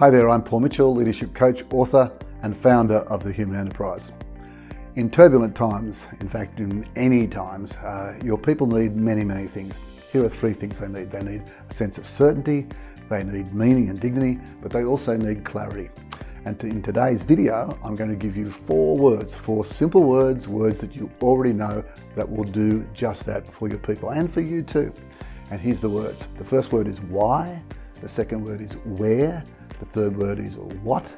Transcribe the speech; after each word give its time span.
Hi 0.00 0.08
there, 0.08 0.30
I'm 0.30 0.42
Paul 0.42 0.60
Mitchell, 0.60 0.94
leadership 0.94 1.34
coach, 1.34 1.62
author, 1.70 2.10
and 2.40 2.56
founder 2.56 3.00
of 3.10 3.22
the 3.22 3.30
Human 3.30 3.60
Enterprise. 3.60 4.12
In 4.94 5.10
turbulent 5.10 5.54
times, 5.54 6.08
in 6.20 6.26
fact, 6.26 6.58
in 6.58 6.88
any 6.96 7.28
times, 7.28 7.76
uh, 7.76 8.18
your 8.24 8.38
people 8.38 8.66
need 8.66 8.96
many, 8.96 9.24
many 9.24 9.46
things. 9.46 9.78
Here 10.10 10.24
are 10.24 10.28
three 10.30 10.54
things 10.54 10.80
they 10.80 10.88
need. 10.88 11.10
They 11.10 11.22
need 11.22 11.42
a 11.68 11.74
sense 11.74 11.98
of 11.98 12.06
certainty, 12.06 12.66
they 13.10 13.24
need 13.24 13.52
meaning 13.52 13.90
and 13.90 14.00
dignity, 14.00 14.40
but 14.62 14.70
they 14.70 14.84
also 14.84 15.18
need 15.18 15.44
clarity. 15.44 15.90
And 16.46 16.64
in 16.64 16.80
today's 16.80 17.22
video, 17.22 17.78
I'm 17.84 17.94
going 17.94 18.08
to 18.08 18.16
give 18.16 18.38
you 18.38 18.46
four 18.46 18.96
words, 18.96 19.34
four 19.34 19.66
simple 19.66 20.04
words, 20.04 20.48
words 20.48 20.80
that 20.80 20.96
you 20.96 21.10
already 21.20 21.52
know 21.52 21.84
that 22.14 22.26
will 22.26 22.44
do 22.44 22.88
just 22.94 23.26
that 23.26 23.46
for 23.46 23.68
your 23.68 23.80
people 23.80 24.12
and 24.12 24.32
for 24.32 24.40
you 24.40 24.62
too. 24.62 24.94
And 25.50 25.60
here's 25.60 25.80
the 25.80 25.90
words. 25.90 26.30
The 26.38 26.44
first 26.44 26.72
word 26.72 26.86
is 26.86 27.02
why, 27.02 27.62
the 28.00 28.08
second 28.08 28.42
word 28.42 28.62
is 28.62 28.72
where, 28.86 29.44
the 29.80 29.86
third 29.86 30.16
word 30.16 30.38
is 30.38 30.56
what, 30.58 31.16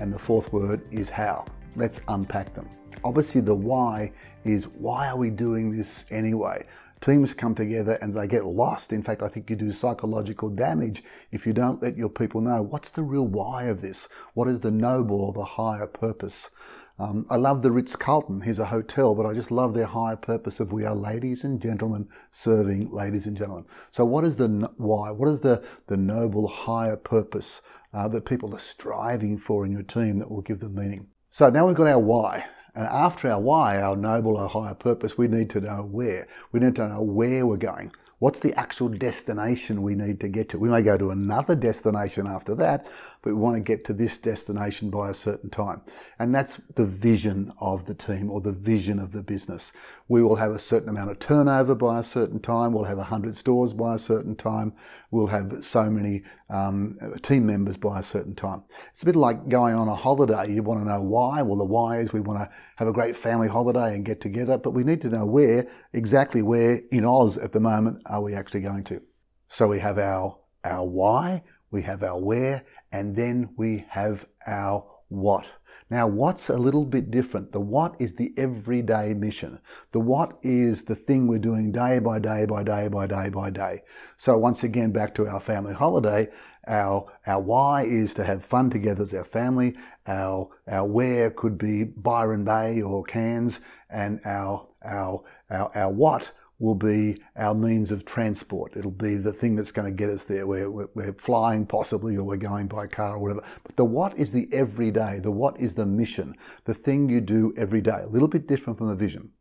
and 0.00 0.12
the 0.12 0.18
fourth 0.18 0.52
word 0.52 0.80
is 0.90 1.10
how. 1.10 1.44
Let's 1.74 2.00
unpack 2.08 2.54
them. 2.54 2.68
Obviously, 3.04 3.40
the 3.40 3.54
why 3.54 4.12
is 4.44 4.68
why 4.68 5.08
are 5.08 5.16
we 5.16 5.30
doing 5.30 5.76
this 5.76 6.04
anyway? 6.10 6.66
Teams 7.00 7.34
come 7.34 7.54
together 7.54 7.98
and 8.00 8.12
they 8.12 8.26
get 8.26 8.44
lost. 8.46 8.92
In 8.92 9.02
fact, 9.02 9.22
I 9.22 9.28
think 9.28 9.50
you 9.50 9.56
do 9.56 9.70
psychological 9.70 10.48
damage 10.48 11.02
if 11.30 11.46
you 11.46 11.52
don't 11.52 11.82
let 11.82 11.96
your 11.96 12.08
people 12.08 12.40
know 12.40 12.62
what's 12.62 12.90
the 12.90 13.02
real 13.02 13.26
why 13.26 13.64
of 13.64 13.80
this? 13.80 14.08
What 14.34 14.48
is 14.48 14.60
the 14.60 14.70
noble 14.70 15.20
or 15.20 15.32
the 15.32 15.44
higher 15.44 15.86
purpose? 15.86 16.50
Um, 16.98 17.26
I 17.28 17.36
love 17.36 17.60
the 17.60 17.70
Ritz 17.70 17.94
Carlton. 17.94 18.40
Here's 18.40 18.58
a 18.58 18.66
hotel, 18.66 19.14
but 19.14 19.26
I 19.26 19.34
just 19.34 19.50
love 19.50 19.74
their 19.74 19.86
higher 19.86 20.16
purpose 20.16 20.60
of 20.60 20.72
we 20.72 20.86
are 20.86 20.94
ladies 20.94 21.44
and 21.44 21.60
gentlemen 21.60 22.08
serving 22.30 22.90
ladies 22.90 23.26
and 23.26 23.36
gentlemen. 23.36 23.66
So, 23.90 24.06
what 24.06 24.24
is 24.24 24.36
the 24.36 24.72
why? 24.78 25.10
What 25.10 25.28
is 25.28 25.40
the, 25.40 25.62
the 25.88 25.98
noble 25.98 26.48
higher 26.48 26.96
purpose 26.96 27.60
uh, 27.92 28.08
that 28.08 28.24
people 28.24 28.54
are 28.54 28.58
striving 28.58 29.36
for 29.36 29.66
in 29.66 29.72
your 29.72 29.82
team 29.82 30.18
that 30.20 30.30
will 30.30 30.40
give 30.40 30.60
them 30.60 30.74
meaning? 30.74 31.08
So, 31.30 31.50
now 31.50 31.66
we've 31.66 31.76
got 31.76 31.86
our 31.86 32.00
why. 32.00 32.46
And 32.76 32.84
after 32.84 33.30
our 33.30 33.40
why, 33.40 33.80
our 33.80 33.96
noble 33.96 34.36
or 34.36 34.48
higher 34.48 34.74
purpose, 34.74 35.16
we 35.16 35.28
need 35.28 35.48
to 35.50 35.62
know 35.62 35.88
where. 35.90 36.28
We 36.52 36.60
need 36.60 36.76
to 36.76 36.86
know 36.86 37.02
where 37.02 37.46
we're 37.46 37.56
going. 37.56 37.90
What's 38.18 38.40
the 38.40 38.58
actual 38.58 38.88
destination 38.88 39.82
we 39.82 39.94
need 39.94 40.20
to 40.20 40.28
get 40.28 40.48
to? 40.48 40.58
We 40.58 40.70
may 40.70 40.80
go 40.80 40.96
to 40.96 41.10
another 41.10 41.54
destination 41.54 42.26
after 42.26 42.54
that, 42.54 42.86
but 43.20 43.34
we 43.34 43.34
want 43.34 43.56
to 43.56 43.60
get 43.60 43.84
to 43.86 43.92
this 43.92 44.16
destination 44.16 44.88
by 44.88 45.10
a 45.10 45.14
certain 45.14 45.50
time. 45.50 45.82
And 46.18 46.34
that's 46.34 46.58
the 46.76 46.86
vision 46.86 47.52
of 47.60 47.84
the 47.84 47.92
team 47.92 48.30
or 48.30 48.40
the 48.40 48.52
vision 48.52 48.98
of 48.98 49.12
the 49.12 49.22
business. 49.22 49.74
We 50.08 50.22
will 50.22 50.36
have 50.36 50.52
a 50.52 50.58
certain 50.58 50.88
amount 50.88 51.10
of 51.10 51.18
turnover 51.18 51.74
by 51.74 51.98
a 51.98 52.02
certain 52.02 52.40
time. 52.40 52.72
We'll 52.72 52.84
have 52.84 52.96
100 52.96 53.36
stores 53.36 53.74
by 53.74 53.96
a 53.96 53.98
certain 53.98 54.34
time. 54.34 54.72
We'll 55.10 55.26
have 55.26 55.62
so 55.62 55.90
many 55.90 56.22
um, 56.48 56.96
team 57.20 57.44
members 57.44 57.76
by 57.76 58.00
a 58.00 58.02
certain 58.02 58.34
time. 58.34 58.62
It's 58.92 59.02
a 59.02 59.06
bit 59.06 59.16
like 59.16 59.48
going 59.48 59.74
on 59.74 59.88
a 59.88 59.94
holiday. 59.94 60.54
You 60.54 60.62
want 60.62 60.80
to 60.80 60.86
know 60.86 61.02
why. 61.02 61.42
Well, 61.42 61.56
the 61.56 61.66
why 61.66 61.98
is 61.98 62.14
we 62.14 62.20
want 62.20 62.40
to 62.40 62.56
have 62.76 62.88
a 62.88 62.92
great 62.92 63.14
family 63.14 63.48
holiday 63.48 63.94
and 63.94 64.06
get 64.06 64.22
together, 64.22 64.56
but 64.56 64.70
we 64.70 64.84
need 64.84 65.02
to 65.02 65.10
know 65.10 65.26
where, 65.26 65.68
exactly 65.92 66.40
where 66.40 66.80
in 66.90 67.04
Oz 67.04 67.36
at 67.36 67.52
the 67.52 67.60
moment 67.60 68.05
are 68.08 68.22
we 68.22 68.34
actually 68.34 68.60
going 68.60 68.84
to. 68.84 69.02
So 69.48 69.68
we 69.68 69.78
have 69.80 69.98
our, 69.98 70.38
our 70.64 70.84
why, 70.84 71.42
we 71.70 71.82
have 71.82 72.02
our 72.02 72.20
where, 72.20 72.64
and 72.92 73.16
then 73.16 73.50
we 73.56 73.84
have 73.90 74.26
our 74.46 74.86
what. 75.08 75.46
Now, 75.88 76.08
what's 76.08 76.48
a 76.48 76.56
little 76.56 76.84
bit 76.84 77.10
different? 77.12 77.52
The 77.52 77.60
what 77.60 77.94
is 78.00 78.14
the 78.14 78.32
everyday 78.36 79.14
mission. 79.14 79.60
The 79.92 80.00
what 80.00 80.38
is 80.42 80.84
the 80.84 80.96
thing 80.96 81.28
we're 81.28 81.38
doing 81.38 81.70
day 81.70 82.00
by 82.00 82.18
day 82.18 82.44
by 82.44 82.64
day 82.64 82.88
by 82.88 83.06
day 83.06 83.28
by 83.28 83.50
day. 83.50 83.82
So 84.16 84.36
once 84.36 84.64
again, 84.64 84.90
back 84.90 85.14
to 85.14 85.28
our 85.28 85.38
family 85.38 85.74
holiday, 85.74 86.28
our, 86.66 87.06
our 87.26 87.40
why 87.40 87.82
is 87.82 88.14
to 88.14 88.24
have 88.24 88.44
fun 88.44 88.70
together 88.70 89.04
as 89.04 89.14
our 89.14 89.24
family. 89.24 89.76
Our, 90.06 90.48
our 90.66 90.84
where 90.84 91.30
could 91.30 91.56
be 91.56 91.84
Byron 91.84 92.44
Bay 92.44 92.82
or 92.82 93.04
Cairns 93.04 93.60
and 93.88 94.20
our, 94.24 94.66
our, 94.84 95.22
our, 95.50 95.70
our 95.76 95.92
what 95.92 96.32
will 96.58 96.74
be 96.74 97.20
our 97.36 97.54
means 97.54 97.92
of 97.92 98.04
transport. 98.04 98.76
It'll 98.76 98.90
be 98.90 99.16
the 99.16 99.32
thing 99.32 99.56
that's 99.56 99.72
going 99.72 99.90
to 99.90 99.96
get 99.96 100.08
us 100.08 100.24
there. 100.24 100.46
We're, 100.46 100.70
we're, 100.70 101.12
flying 101.18 101.66
possibly 101.66 102.16
or 102.16 102.24
we're 102.24 102.36
going 102.36 102.68
by 102.68 102.86
car 102.86 103.16
or 103.16 103.18
whatever. 103.18 103.44
But 103.62 103.76
the 103.76 103.84
what 103.84 104.16
is 104.16 104.32
the 104.32 104.48
everyday. 104.52 105.20
The 105.20 105.30
what 105.30 105.58
is 105.60 105.74
the 105.74 105.86
mission. 105.86 106.34
The 106.64 106.74
thing 106.74 107.08
you 107.08 107.20
do 107.20 107.52
every 107.56 107.82
day. 107.82 108.00
A 108.02 108.08
little 108.08 108.28
bit 108.28 108.48
different 108.48 108.78
from 108.78 108.88
the 108.88 108.96
vision. 108.96 109.32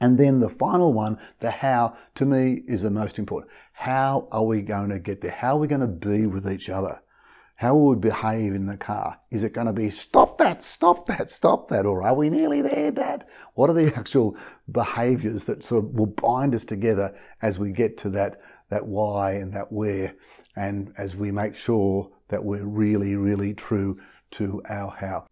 And 0.00 0.18
then 0.18 0.40
the 0.40 0.48
final 0.48 0.92
one, 0.92 1.18
the 1.40 1.50
how, 1.50 1.96
to 2.14 2.24
me 2.24 2.62
is 2.66 2.82
the 2.82 2.90
most 2.90 3.18
important. 3.18 3.52
How 3.72 4.28
are 4.32 4.44
we 4.44 4.62
going 4.62 4.90
to 4.90 4.98
get 4.98 5.20
there? 5.20 5.32
How 5.32 5.56
are 5.56 5.60
we 5.60 5.68
going 5.68 5.80
to 5.82 5.86
be 5.86 6.26
with 6.26 6.50
each 6.50 6.70
other? 6.70 7.02
How 7.56 7.74
will 7.74 7.90
we 7.90 7.96
behave 7.96 8.54
in 8.54 8.64
the 8.64 8.78
car? 8.78 9.20
Is 9.30 9.44
it 9.44 9.52
going 9.52 9.66
to 9.66 9.72
be 9.74 9.90
stop 9.90 10.29
that, 10.50 10.62
stop 10.64 11.06
that, 11.06 11.30
stop 11.30 11.68
that, 11.68 11.86
or 11.86 12.02
are 12.02 12.14
we 12.14 12.28
nearly 12.28 12.60
there, 12.60 12.90
Dad? 12.90 13.24
What 13.54 13.70
are 13.70 13.72
the 13.72 13.94
actual 13.96 14.36
behaviors 14.70 15.46
that 15.46 15.62
sort 15.62 15.84
of 15.84 15.90
will 15.92 16.06
bind 16.06 16.54
us 16.54 16.64
together 16.64 17.14
as 17.40 17.58
we 17.58 17.70
get 17.70 17.96
to 17.98 18.10
that, 18.10 18.40
that 18.68 18.86
why 18.86 19.32
and 19.32 19.52
that 19.52 19.70
where, 19.70 20.14
and 20.56 20.92
as 20.98 21.14
we 21.14 21.30
make 21.30 21.54
sure 21.54 22.10
that 22.28 22.44
we're 22.44 22.66
really, 22.66 23.14
really 23.14 23.54
true 23.54 24.00
to 24.32 24.60
our 24.68 24.90
how? 24.90 25.26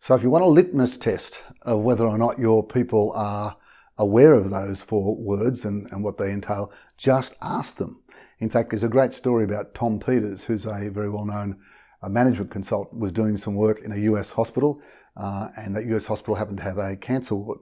So 0.00 0.14
if 0.16 0.24
you 0.24 0.30
want 0.30 0.44
a 0.44 0.48
litmus 0.48 0.98
test 0.98 1.42
of 1.62 1.80
whether 1.80 2.04
or 2.04 2.18
not 2.18 2.38
your 2.38 2.66
people 2.66 3.12
are 3.14 3.56
aware 3.96 4.34
of 4.34 4.50
those 4.50 4.82
four 4.82 5.16
words 5.16 5.64
and, 5.64 5.86
and 5.92 6.02
what 6.02 6.18
they 6.18 6.32
entail, 6.32 6.72
just 6.98 7.36
ask 7.40 7.76
them. 7.76 8.02
In 8.40 8.50
fact, 8.50 8.70
there's 8.70 8.82
a 8.82 8.88
great 8.88 9.12
story 9.12 9.44
about 9.44 9.72
Tom 9.72 10.00
Peters, 10.00 10.44
who's 10.44 10.66
a 10.66 10.90
very 10.90 11.08
well 11.08 11.24
known 11.24 11.60
uh, 12.04 12.08
management 12.08 12.50
consultant, 12.50 13.00
was 13.00 13.12
doing 13.12 13.36
some 13.36 13.54
work 13.54 13.80
in 13.82 13.92
a 13.92 13.96
US 13.96 14.32
hospital, 14.32 14.80
uh, 15.16 15.48
and 15.56 15.74
that 15.74 15.86
US 15.86 16.06
hospital 16.06 16.34
happened 16.34 16.58
to 16.58 16.64
have 16.64 16.78
a 16.78 16.96
cancer 16.96 17.34
ward. 17.34 17.60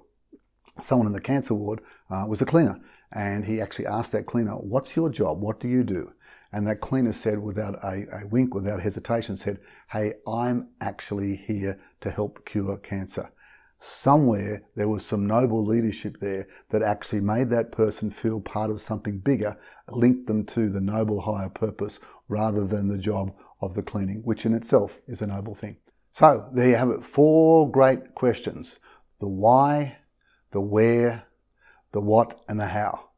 Someone 0.80 1.06
in 1.06 1.12
the 1.12 1.20
cancer 1.20 1.54
ward 1.54 1.80
uh, 2.10 2.24
was 2.26 2.40
a 2.42 2.46
cleaner, 2.46 2.80
and 3.12 3.44
he 3.44 3.60
actually 3.60 3.86
asked 3.86 4.12
that 4.12 4.26
cleaner, 4.26 4.54
What's 4.54 4.96
your 4.96 5.10
job? 5.10 5.40
What 5.40 5.60
do 5.60 5.68
you 5.68 5.84
do? 5.84 6.12
And 6.54 6.66
that 6.66 6.80
cleaner 6.80 7.12
said, 7.12 7.38
without 7.38 7.82
a, 7.82 8.04
a 8.12 8.26
wink, 8.26 8.54
without 8.54 8.80
hesitation, 8.80 9.36
said, 9.36 9.58
Hey, 9.90 10.14
I'm 10.26 10.68
actually 10.80 11.36
here 11.36 11.78
to 12.00 12.10
help 12.10 12.44
cure 12.44 12.76
cancer 12.78 13.30
somewhere 13.82 14.62
there 14.76 14.88
was 14.88 15.04
some 15.04 15.26
noble 15.26 15.64
leadership 15.64 16.18
there 16.18 16.46
that 16.70 16.84
actually 16.84 17.20
made 17.20 17.50
that 17.50 17.72
person 17.72 18.12
feel 18.12 18.40
part 18.40 18.70
of 18.70 18.80
something 18.80 19.18
bigger, 19.18 19.56
linked 19.90 20.28
them 20.28 20.44
to 20.46 20.68
the 20.68 20.80
noble 20.80 21.22
higher 21.22 21.48
purpose 21.48 21.98
rather 22.28 22.64
than 22.64 22.86
the 22.86 22.96
job 22.96 23.32
of 23.60 23.74
the 23.74 23.82
cleaning, 23.82 24.22
which 24.22 24.46
in 24.46 24.54
itself 24.54 25.00
is 25.08 25.20
a 25.20 25.26
noble 25.26 25.56
thing. 25.56 25.76
So 26.12 26.48
there 26.54 26.68
you 26.68 26.76
have 26.76 26.90
it. 26.90 27.02
Four 27.02 27.68
great 27.72 28.14
questions. 28.14 28.78
The 29.18 29.26
why, 29.26 29.98
the 30.52 30.60
where, 30.60 31.24
the 31.90 32.00
what, 32.00 32.40
and 32.48 32.60
the 32.60 32.68
how. 32.68 33.08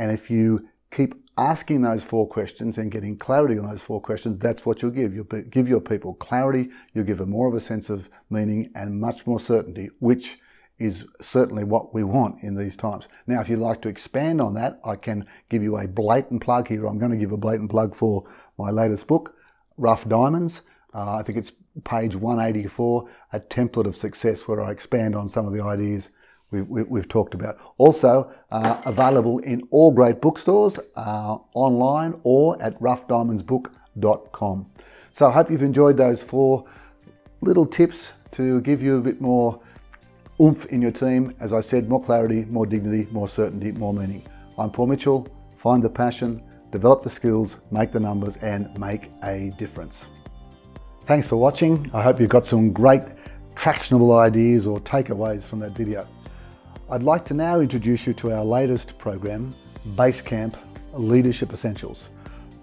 And 0.00 0.10
if 0.10 0.32
you 0.32 0.68
keep 0.90 1.14
asking 1.38 1.82
those 1.82 2.02
four 2.02 2.28
questions 2.28 2.76
and 2.76 2.90
getting 2.90 3.16
clarity 3.16 3.58
on 3.58 3.68
those 3.68 3.80
four 3.80 4.00
questions, 4.00 4.38
that's 4.38 4.66
what 4.66 4.82
you'll 4.82 4.90
give. 4.90 5.14
You'll 5.14 5.24
give 5.24 5.68
your 5.68 5.80
people 5.80 6.14
clarity, 6.14 6.70
you'll 6.92 7.04
give 7.04 7.18
them 7.18 7.30
more 7.30 7.48
of 7.48 7.54
a 7.54 7.60
sense 7.60 7.88
of 7.88 8.10
meaning 8.28 8.70
and 8.74 9.00
much 9.00 9.26
more 9.26 9.38
certainty, 9.38 9.88
which 10.00 10.38
is 10.78 11.06
certainly 11.20 11.64
what 11.64 11.94
we 11.94 12.04
want 12.04 12.42
in 12.42 12.56
these 12.56 12.76
times. 12.76 13.08
Now, 13.26 13.40
if 13.40 13.48
you'd 13.48 13.58
like 13.58 13.82
to 13.82 13.88
expand 13.88 14.40
on 14.40 14.54
that, 14.54 14.80
I 14.84 14.96
can 14.96 15.26
give 15.48 15.62
you 15.62 15.76
a 15.76 15.88
blatant 15.88 16.42
plug 16.42 16.68
here. 16.68 16.86
I'm 16.86 16.98
going 16.98 17.12
to 17.12 17.18
give 17.18 17.32
a 17.32 17.36
blatant 17.36 17.70
plug 17.70 17.94
for 17.94 18.24
my 18.58 18.70
latest 18.70 19.06
book, 19.06 19.34
Rough 19.76 20.08
Diamonds. 20.08 20.62
Uh, 20.94 21.16
I 21.16 21.22
think 21.22 21.38
it's 21.38 21.52
page 21.84 22.16
184, 22.16 23.08
A 23.32 23.40
Template 23.40 23.86
of 23.86 23.96
Success, 23.96 24.46
where 24.48 24.60
I 24.60 24.70
expand 24.70 25.14
on 25.14 25.28
some 25.28 25.46
of 25.46 25.52
the 25.52 25.62
ideas 25.62 26.10
we, 26.50 26.58
have 26.80 26.88
we, 26.88 27.02
talked 27.02 27.34
about. 27.34 27.58
Also, 27.76 28.32
uh, 28.50 28.80
available 28.86 29.38
in 29.40 29.62
all 29.70 29.90
great 29.92 30.20
bookstores, 30.20 30.78
uh, 30.96 31.38
online, 31.54 32.18
or 32.22 32.60
at 32.62 32.78
roughdiamondsbook.com. 32.80 34.70
So 35.12 35.26
I 35.26 35.32
hope 35.32 35.50
you've 35.50 35.62
enjoyed 35.62 35.96
those 35.96 36.22
four 36.22 36.64
little 37.40 37.66
tips 37.66 38.12
to 38.32 38.60
give 38.62 38.82
you 38.82 38.96
a 38.98 39.00
bit 39.00 39.20
more 39.20 39.60
oomph 40.40 40.66
in 40.66 40.80
your 40.80 40.90
team. 40.90 41.34
As 41.40 41.52
I 41.52 41.60
said, 41.60 41.88
more 41.88 42.02
clarity, 42.02 42.44
more 42.46 42.66
dignity, 42.66 43.08
more 43.10 43.28
certainty, 43.28 43.72
more 43.72 43.92
meaning. 43.92 44.26
I'm 44.58 44.70
Paul 44.70 44.86
Mitchell. 44.86 45.28
Find 45.56 45.82
the 45.82 45.90
passion, 45.90 46.42
develop 46.70 47.02
the 47.02 47.10
skills, 47.10 47.56
make 47.70 47.92
the 47.92 48.00
numbers, 48.00 48.36
and 48.36 48.76
make 48.78 49.10
a 49.24 49.52
difference. 49.58 50.08
Thanks 51.06 51.26
for 51.26 51.36
watching. 51.36 51.90
I 51.92 52.02
hope 52.02 52.20
you've 52.20 52.28
got 52.28 52.46
some 52.46 52.72
great 52.72 53.02
tractionable 53.54 54.16
ideas 54.16 54.66
or 54.66 54.78
takeaways 54.80 55.42
from 55.42 55.58
that 55.60 55.72
video. 55.72 56.06
I'd 56.90 57.02
like 57.02 57.26
to 57.26 57.34
now 57.34 57.60
introduce 57.60 58.06
you 58.06 58.14
to 58.14 58.32
our 58.32 58.42
latest 58.42 58.96
program, 58.96 59.54
Basecamp 59.88 60.54
Leadership 60.94 61.52
Essentials, 61.52 62.08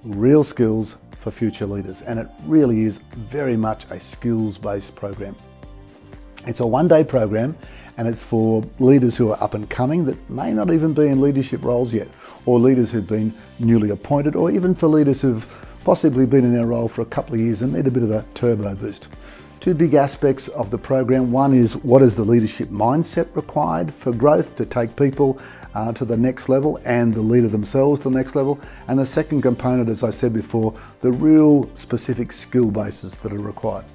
real 0.03 0.43
skills 0.43 0.95
for 1.19 1.29
future 1.29 1.67
leaders. 1.67 2.01
And 2.01 2.17
it 2.17 2.27
really 2.45 2.85
is 2.85 2.97
very 3.13 3.55
much 3.55 3.85
a 3.91 3.99
skills-based 3.99 4.95
program. 4.95 5.35
It's 6.47 6.59
a 6.59 6.65
one-day 6.65 7.03
program 7.03 7.55
and 7.97 8.07
it's 8.07 8.23
for 8.23 8.67
leaders 8.79 9.15
who 9.15 9.31
are 9.31 9.43
up 9.43 9.53
and 9.53 9.69
coming 9.69 10.05
that 10.05 10.27
may 10.27 10.51
not 10.53 10.71
even 10.71 10.95
be 10.95 11.05
in 11.05 11.21
leadership 11.21 11.63
roles 11.63 11.93
yet, 11.93 12.07
or 12.47 12.59
leaders 12.59 12.89
who've 12.89 13.05
been 13.05 13.31
newly 13.59 13.91
appointed, 13.91 14.35
or 14.35 14.49
even 14.49 14.73
for 14.73 14.87
leaders 14.87 15.21
who've 15.21 15.47
possibly 15.83 16.25
been 16.25 16.43
in 16.43 16.51
their 16.51 16.65
role 16.65 16.87
for 16.87 17.03
a 17.03 17.05
couple 17.05 17.35
of 17.35 17.41
years 17.41 17.61
and 17.61 17.73
need 17.73 17.85
a 17.85 17.91
bit 17.91 18.01
of 18.01 18.09
a 18.09 18.25
turbo 18.33 18.73
boost. 18.73 19.07
Two 19.59 19.73
big 19.73 19.95
aspects 19.95 20.47
of 20.49 20.69
the 20.69 20.77
program. 20.77 21.31
One 21.31 21.53
is 21.53 21.75
what 21.77 22.01
is 22.01 22.15
the 22.15 22.23
leadership 22.23 22.69
mindset 22.69 23.35
required 23.35 23.93
for 23.93 24.11
growth 24.11 24.55
to 24.57 24.65
take 24.65 24.95
people 24.95 25.39
uh, 25.73 25.91
to 25.93 26.05
the 26.05 26.17
next 26.17 26.49
level 26.49 26.79
and 26.85 27.13
the 27.13 27.21
leader 27.21 27.47
themselves 27.47 28.01
to 28.01 28.09
the 28.09 28.17
next 28.17 28.35
level. 28.35 28.59
And 28.87 28.99
the 28.99 29.05
second 29.05 29.41
component, 29.41 29.89
as 29.89 30.03
I 30.03 30.11
said 30.11 30.33
before, 30.33 30.75
the 31.01 31.11
real 31.11 31.69
specific 31.75 32.31
skill 32.31 32.69
bases 32.69 33.17
that 33.19 33.33
are 33.33 33.39
required. 33.39 33.85